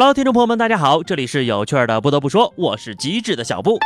[0.00, 2.00] 老听众朋友们，大家好，这里是有趣的。
[2.00, 3.78] 不得不说，我是机智的小布。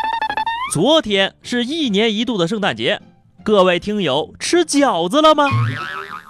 [0.73, 3.03] 昨天是一年一度的圣诞节，
[3.43, 5.49] 各位听友吃饺子了吗？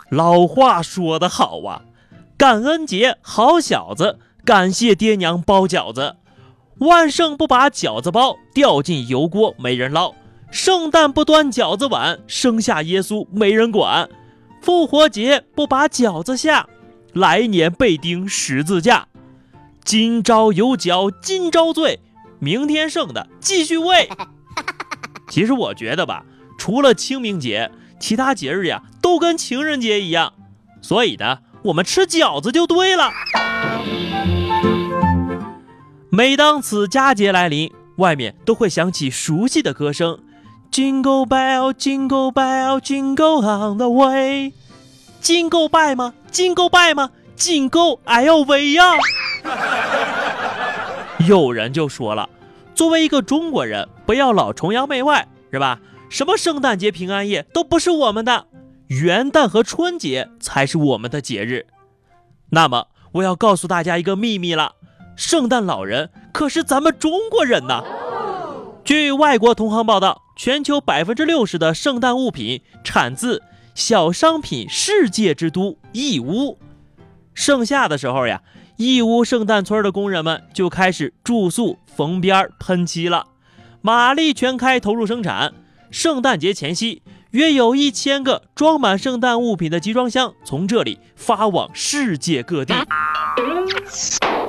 [0.09, 1.83] 老话说得好啊，
[2.39, 6.17] 感恩节好小子，感谢爹娘包饺子。
[6.79, 10.15] 万圣不把饺子包，掉进油锅没人捞。
[10.51, 14.09] 圣诞不端饺子碗，生下耶稣没人管。
[14.63, 16.67] 复活节不把饺子下，
[17.13, 19.07] 来年被钉十字架。
[19.85, 22.01] 今朝有酒今朝醉，
[22.39, 24.09] 明天剩的继续喂。
[25.29, 26.25] 其实我觉得吧，
[26.59, 27.71] 除了清明节，
[28.01, 30.33] 其他节日呀都跟情人节一样，
[30.81, 33.11] 所以呢，我们吃饺子就对了。
[36.09, 40.19] 每当此佳节来临，外面都会响起熟悉的歌声
[40.73, 44.55] ：Jingle bell, Jingle bell, Jingle on the way。
[45.21, 46.15] 金够拜吗？
[46.31, 47.11] 金够拜吗？
[47.37, 48.93] 金够 LV 呀！
[51.29, 52.29] 有人就说了，
[52.75, 55.81] 作为一个中国人，不要老崇洋媚外，是吧？
[56.11, 58.47] 什么圣诞节、平安夜都不是我们的，
[58.89, 61.67] 元旦和春节才是我们的节日。
[62.51, 64.75] 那么，我要告诉大家一个秘密了：
[65.17, 67.83] 圣诞老人可是咱们中国人呐！
[68.85, 73.43] 据外国同行报道，全球百分之六十的圣诞物品产自
[73.75, 76.59] 小商品世界之都义乌。
[77.35, 78.43] 盛夏的时候呀。
[78.77, 83.27] 义乌圣诞村的工人们就开始住宿、缝边、喷漆了，
[83.81, 85.55] 马力全开，投入生产。
[85.93, 92.75] 圣诞节前夕，约有一千个装满圣诞物品的集装箱从这里发往世界各地。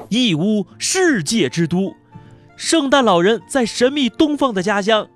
[0.10, 1.96] 义乌世界之都，
[2.58, 5.08] 圣诞老人在神秘东方的家乡。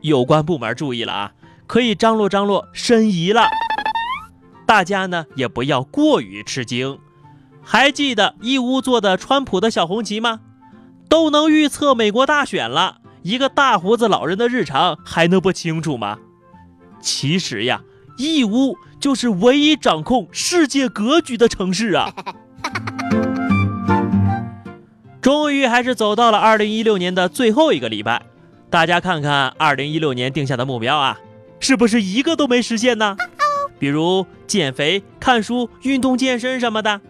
[0.00, 1.32] 有关部门注意了啊，
[1.66, 3.42] 可以张罗张罗申遗了。
[4.64, 6.98] 大家呢也不要过于吃惊。
[7.72, 10.40] 还记得义乌做的川普的小红旗吗？
[11.08, 16.18] 都能预测美国大选了，一个大胡子老人的日常还能不清楚吗？
[17.00, 17.82] 其实呀，
[18.18, 22.12] 义乌就是唯一掌控世界格局的城市啊！
[25.22, 28.20] 终于还是走到了二零一六年的最后一个礼拜，
[28.68, 31.20] 大家看看二零一六年定下的目标啊，
[31.60, 33.16] 是不是一个都没实现呢？
[33.78, 37.00] 比如减肥、看书、运动健身什么的。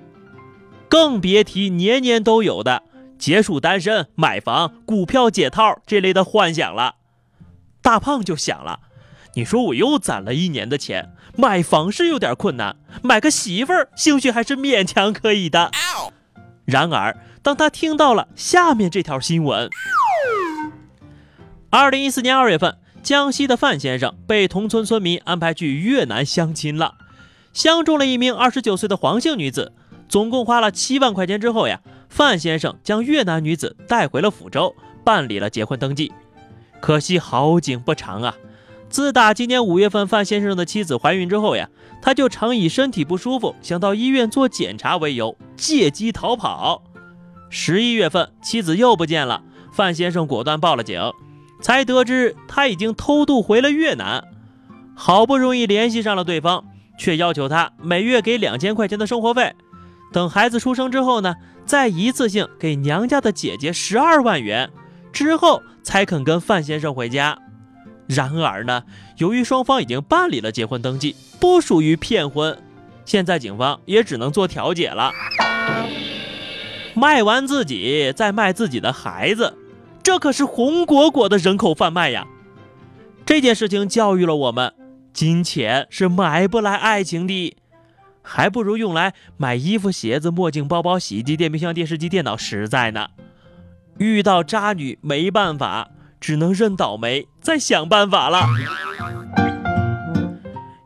[0.91, 2.83] 更别提年年都有的
[3.17, 6.97] 结束单身、买房、股票解套这类的幻想了。
[7.81, 8.81] 大胖就想了，
[9.35, 15.71] 你说我又攒了一年的钱，买房是有点困难，买个媳妇儿兴许还是勉强可以的。
[16.65, 19.71] 然而，当他听到了下面这条新闻：
[21.71, 26.97] 二零一四年二月份，江西的范先生被同村村民安排去越南相亲了，
[27.53, 29.73] 相中了一名二十九岁的黄姓女子。
[30.11, 36.13] 总共花了七万块钱之后呀，范先生将越南女子带回了福州，办理了结婚登记。
[36.81, 38.35] 可惜好景不长啊！
[38.89, 41.69] 自打今年五月份范先生的妻子怀孕之后呀，
[42.03, 46.83] 他就常以身体不舒服、想到医院做检查为由，借机逃跑。
[47.49, 51.01] 十一月份，妻子又不见了，范先生果断报了警，
[51.63, 54.25] 才得知他已经偷渡回了越南。
[54.97, 56.65] 好不容易联系上了对方，
[56.99, 59.55] 却要求他每月给两千块钱的生活费。
[60.13, 64.71] 等孩子出生之后呢，再一次性给娘家的姐姐十二万元，
[65.13, 67.39] 之后才肯跟范先生回家。
[68.07, 68.83] 然而呢，
[69.19, 72.59] 由于双方已经办理了结婚登记，不属于骗婚，
[73.05, 75.13] 现在警方也只能做调解了。
[76.95, 79.57] 卖完自己再卖自己的孩子，
[80.03, 82.27] 这可是红果果的人口贩卖呀！
[83.25, 84.75] 这件事情教育了我们，
[85.13, 87.57] 金钱是买不来爱情的。
[88.33, 93.09] 还不如用来买衣服、鞋子、墨镜、包包、洗衣机、电冰箱、电视机、电脑实在呢。
[93.99, 95.89] 遇到渣女没办法，
[96.21, 98.47] 只能认倒霉，再想办法了。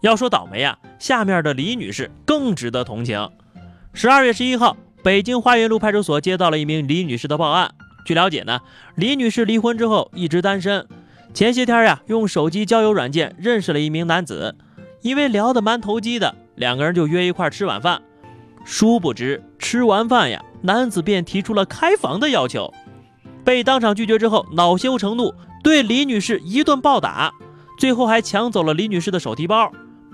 [0.00, 3.28] 要说倒霉呀，下面的李女士更值得同情。
[3.92, 7.74] 十二月十一号，北京花园路派出所接到了一名李女士的报案。
[8.06, 8.60] 据了解呢，
[8.94, 10.88] 李女士离婚之后一直单身，
[11.34, 14.56] 前些天呀，用手机交友软件认识了一名男子，
[15.02, 16.36] 因为聊得蛮投机的。
[16.56, 18.00] 两个人就约一块吃晚饭，
[18.64, 22.72] 殊不知吃完饭呀，男子便提出了开房的要求，
[23.44, 27.32] 被当场拒绝之后，恼羞成怒，对李女士一顿暴打，
[27.78, 29.70] 最后还抢走了李女士的手提包。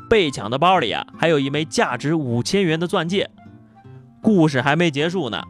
[0.08, 3.30] 被抢的包里啊，还有一枚价值五千元的钻戒。
[4.20, 5.40] 故事还没结束呢，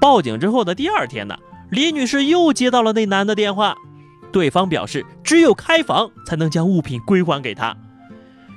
[0.00, 1.36] 报警之后的第二天呢，
[1.70, 3.74] 李女士又接到了那男的电话，
[4.30, 7.76] 对方表示只有开房才能将物品归还给他。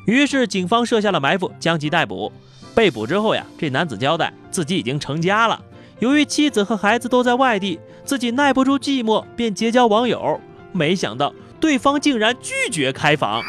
[0.05, 2.31] 于是警方设下了埋伏，将其逮捕。
[2.75, 5.61] 被捕之后呀，这男子交代自己已经成家了，
[5.99, 10.41] 由于妻子和孩子都在外地，自己耐不住寂寞，便结交网友。
[10.71, 13.43] 没想到对方竟然拒绝开房。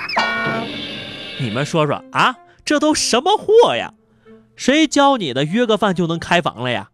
[1.40, 3.94] 你们说说啊，这都什么货呀？
[4.54, 5.44] 谁教你的？
[5.44, 6.90] 约个饭就能开房了呀？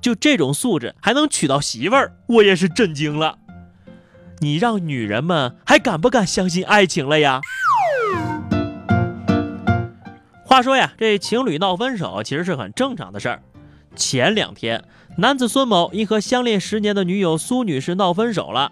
[0.00, 3.38] 就这种素质还能娶到媳妇儿，我也是震惊了。
[4.40, 7.40] 你让女人们还敢不敢相信爱情了呀？
[10.54, 13.42] 话说呀，这情侣闹分手其实是很正常的事儿。
[13.96, 14.84] 前两天，
[15.18, 18.70] 男子孙某因和相恋十年的女友苏女士闹分手了，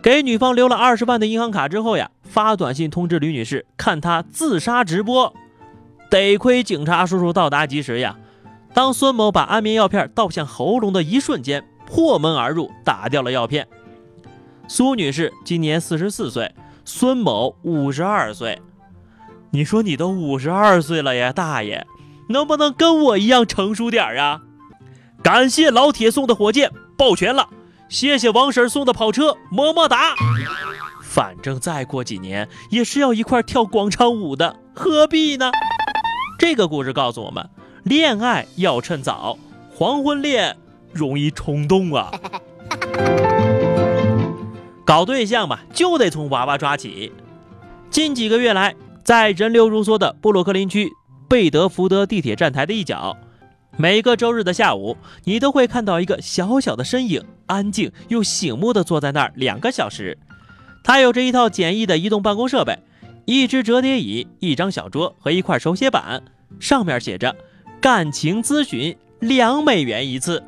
[0.00, 5.34] 给女方留了二十万的银行卡之后呀，发短信通知吕女士看他自杀直播。
[6.08, 8.16] 得亏警察叔叔到达及时呀，
[8.72, 13.66] 当孙某把安眠药片倒向喉咙的一瞬间，破门而入，打掉了药片。
[14.68, 18.56] 苏女士今年四十四岁，孙某五十二岁。
[19.50, 21.86] 你说你都五十二岁了呀，大爷，
[22.28, 24.42] 能不能跟我一样成熟点儿啊？
[25.22, 27.48] 感谢老铁送的火箭，抱拳了。
[27.88, 30.14] 谢谢王婶送的跑车，么么哒。
[31.02, 35.50] 反正再过几年也是要一块跳广场舞的，何必呢？
[36.38, 37.48] 这个故事告诉我们，
[37.84, 39.38] 恋爱要趁早，
[39.72, 40.56] 黄昏恋
[40.92, 42.12] 容易冲动啊。
[44.84, 47.12] 搞对象嘛，就得从娃娃抓起。
[47.90, 48.74] 近几个月来。
[49.06, 50.90] 在人流如梭的布鲁克林区
[51.28, 53.16] 贝德福德地铁站台的一角，
[53.76, 60.18] 每个周日的下午，你都会看到一个小小的身影，安静又醒目的坐在那儿两个小时。
[60.82, 62.80] 他有着一套简易的移动办公设备，
[63.26, 66.24] 一只折叠椅，一张小桌和一块手写板，
[66.58, 67.36] 上面写着
[67.80, 70.42] “感情咨询两美元一次”。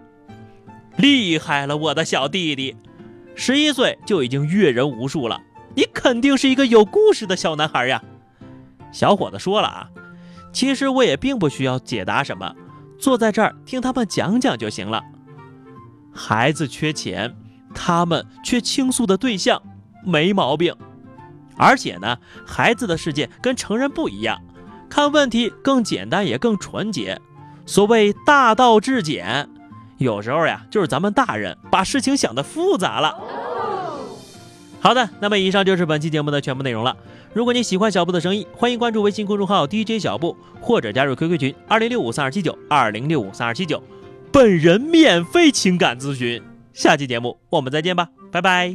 [0.98, 2.74] 厉害了，我的小弟弟，
[3.36, 5.40] 十一岁就已经阅人无数了，
[5.76, 8.02] 你肯定是一个有故事的小男孩呀！
[8.92, 9.88] 小伙子说了啊，
[10.52, 12.54] 其实我也并不需要解答什么，
[12.98, 15.02] 坐在这儿听他们讲讲就行了。
[16.12, 17.36] 孩子缺钱，
[17.74, 19.62] 他们缺倾诉的对象，
[20.04, 20.74] 没毛病。
[21.56, 24.40] 而且呢，孩子的世界跟成人不一样，
[24.88, 27.20] 看问题更简单也更纯洁。
[27.66, 29.48] 所谓大道至简，
[29.98, 33.14] 有时候呀，就是咱们大人把事情想得复杂了。
[34.80, 36.96] 好的，那么以上就是本期节目的全部内容了。
[37.34, 43.82] 如果你喜欢小布的声音，欢迎关注微信公众号 DJ 小布，或者加入 QQ 群二零六五三二七九二零六五三二七九，
[44.32, 46.40] 本人免费情感咨询。
[46.72, 48.74] 下期节目我们再见吧，拜拜。